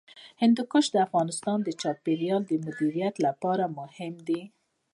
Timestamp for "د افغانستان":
0.91-1.57